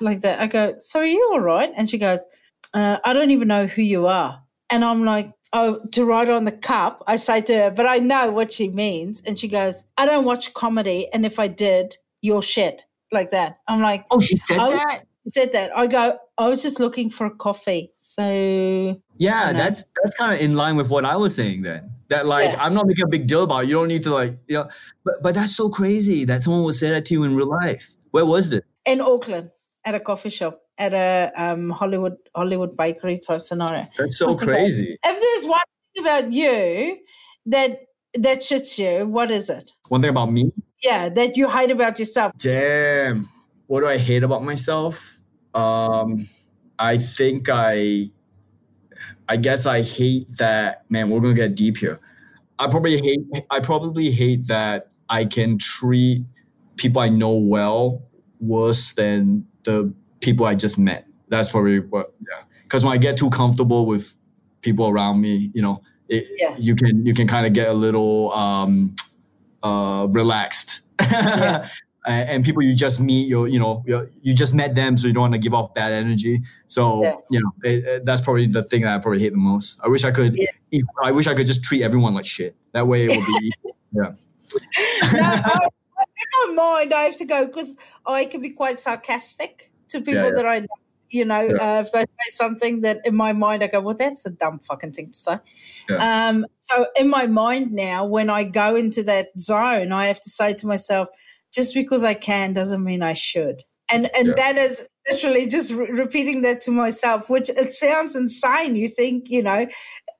[0.00, 0.40] like that.
[0.40, 1.72] I go, so are you all right?
[1.76, 2.24] And she goes,
[2.72, 4.40] uh, I don't even know who you are.
[4.70, 7.98] And I'm like, oh, to write on the cup, I say to her, but I
[7.98, 9.22] know what she means.
[9.26, 11.08] And she goes, I don't watch comedy.
[11.12, 12.84] And if I did, you're shit.
[13.12, 13.58] Like that.
[13.68, 15.04] I'm like, oh, she said I- that.
[15.26, 15.74] Said that.
[15.76, 17.90] I go, I was just looking for a coffee.
[17.96, 19.58] So Yeah, know.
[19.58, 21.90] that's that's kind of in line with what I was saying then.
[22.08, 22.62] That like Yeah.
[22.62, 23.68] I'm not making a big deal about it.
[23.68, 24.68] You don't need to like you know.
[25.04, 27.94] But but that's so crazy that someone would say that to you in real life.
[28.10, 28.64] Where was it?
[28.86, 29.50] in Auckland
[29.86, 33.86] at a coffee shop at a um, Hollywood Hollywood bakery type scenario.
[33.96, 34.98] That's so crazy.
[35.02, 35.60] If there's one
[35.94, 36.98] thing about you
[37.46, 37.80] that
[38.14, 39.70] that shits you, what is it?
[39.88, 40.52] One thing about me.
[40.82, 42.32] Yeah, that you hate about yourself.
[42.36, 43.26] Damn.
[43.68, 45.13] What do I hate about myself?
[45.54, 46.28] Um,
[46.78, 48.06] I think I,
[49.28, 50.84] I guess I hate that.
[50.90, 51.98] Man, we're gonna get deep here.
[52.58, 53.20] I probably hate.
[53.50, 56.24] I probably hate that I can treat
[56.76, 58.02] people I know well
[58.40, 61.06] worse than the people I just met.
[61.28, 62.12] That's probably what.
[62.20, 62.42] Yeah.
[62.64, 64.16] Because when I get too comfortable with
[64.62, 66.54] people around me, you know, it, Yeah.
[66.58, 68.94] you can you can kind of get a little um,
[69.62, 70.82] uh, relaxed.
[71.10, 71.68] Yeah.
[72.06, 75.06] And and people you just meet, you you know, you you just met them, so
[75.06, 76.42] you don't want to give off bad energy.
[76.66, 77.14] So Yeah.
[77.30, 79.80] you know, it, it- that's probably the thing that I probably hate the most.
[79.84, 80.36] I wish I could.
[80.36, 80.80] Yeah.
[81.02, 82.56] I wish I could just treat everyone like shit.
[82.72, 83.52] That way, it would be.
[83.92, 84.12] yeah.
[85.12, 85.58] no, I,
[86.48, 87.76] in my mind, I have to go because
[88.06, 90.30] I can be quite sarcastic to people yeah.
[90.30, 90.66] that I know.
[91.10, 91.76] You know, Yeah.
[91.78, 94.58] uh, if they say something that in my mind I go, well, that's a dumb
[94.58, 95.36] fucking thing to say.
[95.88, 96.28] Yeah.
[96.28, 100.30] Um, so in my mind now, when I go into that zone, I have to
[100.30, 101.08] say to myself,
[101.54, 103.62] just because I can doesn't mean I should.
[103.90, 104.34] And and Yeah.
[104.36, 108.76] that is literally just re- repeating that to myself, which it sounds insane.
[108.76, 109.66] You think, you know,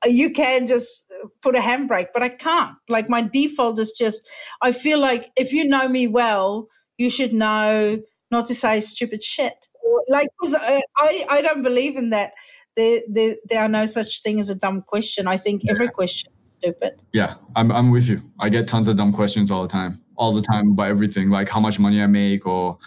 [0.05, 1.11] you can just
[1.41, 2.75] put a handbrake, but I can't.
[2.89, 4.29] Like my default is just,
[4.61, 6.67] I feel like if you know me well,
[6.97, 7.97] you should know
[8.31, 9.67] not to say stupid shit.
[10.09, 12.33] Like 'cause uh, I, I, don't believe in that.
[12.75, 15.27] There, there, there are no such thing as a dumb question.
[15.27, 17.01] I think every question is stupid.
[17.13, 18.21] Yeah, I'm I'm with you.
[18.39, 21.49] I get tons of dumb questions all the time, all the time about everything, like
[21.49, 22.77] how much money I make or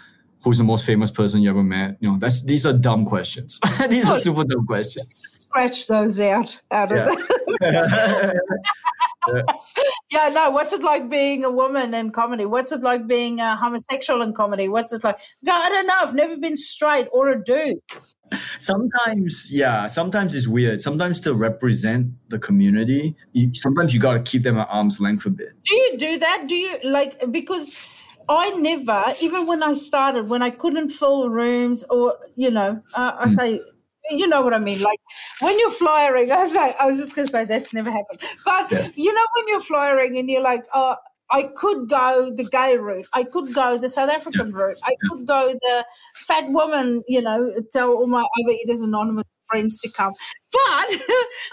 [0.43, 1.97] who's the most famous person you ever met.
[1.99, 3.59] You know, that's these are dumb questions.
[3.89, 4.19] these are Oh.
[4.19, 5.07] super dumb questions.
[5.47, 7.05] Scratch those out out of Yeah.
[7.05, 8.39] the
[10.11, 10.49] Yeah, no.
[10.49, 12.45] What's it like being a woman in comedy?
[12.45, 14.67] What's it like being a homosexual in comedy?
[14.67, 15.19] What's it like?
[15.45, 15.99] Go, I don't know.
[16.01, 17.77] I've never been straight or a dude.
[18.31, 20.81] sometimes, yeah, sometimes it's weird.
[20.81, 25.27] Sometimes to represent the community, you, sometimes you got to keep them at arm's length
[25.27, 25.49] a bit.
[25.63, 26.45] Do you do that?
[26.47, 27.75] Do you like because
[28.27, 33.11] I never, even when I started, when I couldn't fill rooms or you know, uh,
[33.19, 33.59] I say,
[34.09, 34.81] you know what I mean.
[34.81, 34.99] Like
[35.41, 38.19] when you're flyering, I was like, I was just gonna say that's never happened.
[38.45, 38.87] But Yeah.
[38.95, 40.95] you know, when you're flyering and you're like, oh.
[41.31, 43.05] I could go the gay route.
[43.13, 44.77] I could go the South African route.
[44.83, 45.85] I could go the
[46.25, 50.11] fat woman, you know, tell all my Overeaters Anonymous friends to come.
[50.51, 50.59] But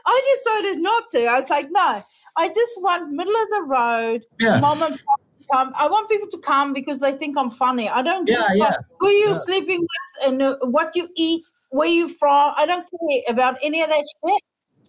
[0.07, 1.27] I decided not to.
[1.27, 2.01] I was like, no,
[2.39, 4.61] I just want middle of the road, Yeah.
[4.61, 5.73] mom and pop to come.
[5.79, 7.91] I want people to come because they think I'm funny.
[7.91, 8.71] I don't Yeah, a yeah.
[9.01, 9.39] who you're Yeah.
[9.41, 12.55] sleeping with and uh, what you eat, where you from.
[12.57, 14.43] I don't care about any of that shit.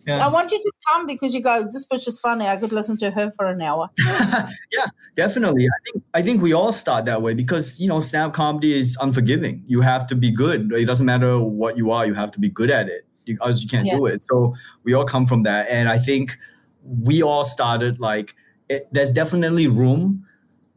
[0.07, 0.25] Yeah.
[0.25, 2.47] I want you to come because you go, this bitch is funny.
[2.47, 3.89] I could listen to her for an hour.
[3.97, 5.65] yeah, definitely.
[5.65, 8.97] I think I think we all start that way because you know stand-up comedy is
[9.01, 9.63] unforgiving.
[9.67, 10.71] You have to be good.
[10.71, 12.05] It doesn't matter what you are.
[12.05, 13.05] You have to be good at it.
[13.25, 14.23] You, else you can't do it.
[14.23, 14.53] So
[14.83, 16.37] we all come from that, and I think
[16.85, 18.33] we all started like
[18.69, 20.25] it, there's definitely room.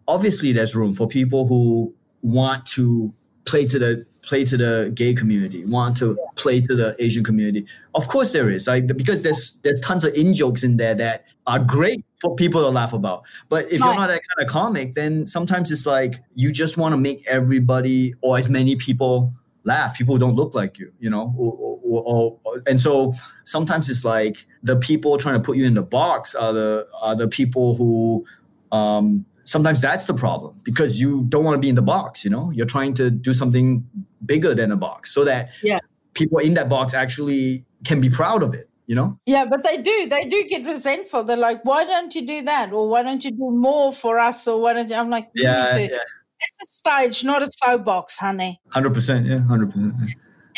[0.09, 5.15] Obviously, there's room for people who want to play to the play to the gay
[5.15, 7.67] community, want to play to the Asian community.
[7.95, 11.25] Of course, there is like because there's there's tons of in jokes in there that
[11.47, 13.25] are great for people to laugh about.
[13.49, 16.95] But if you're not that kind of comic, then sometimes it's like you just want
[16.95, 19.33] to make everybody or as many people
[19.65, 19.97] laugh.
[19.97, 23.15] People who don't look like you, you know, or, or, or, or- and so
[23.45, 27.17] sometimes it's like the people trying to put you in the box are the are
[27.17, 28.25] the people who
[28.71, 32.31] um, sometimes that's the problem because you don't want to be in the box you
[32.31, 33.85] know you're trying to do something
[34.27, 35.79] bigger than a box so that Yeah.
[36.15, 39.77] people in that box actually can be proud of it you know Yeah, but they
[39.91, 39.97] do.
[40.09, 41.23] They do get resentful.
[41.25, 42.73] They're like, why don't you do that?
[42.73, 44.49] Or why don't you do more for us?
[44.49, 44.97] Or why don't you?
[44.97, 46.01] I'm like, you yeah, need to- yeah
[46.47, 48.61] it's a stage, not a soapbox, honey.
[48.75, 49.95] 100% yeah 100%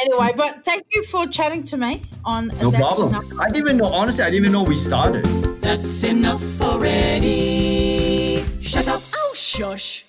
[0.01, 3.41] Anyway, but thank you for chatting to me on no That's problem Enough.
[3.41, 5.25] i didn't even know honestly i didn't even know we started
[5.61, 8.45] That's enough already.
[8.61, 9.03] Shut up.
[9.15, 10.05] Oh, shush.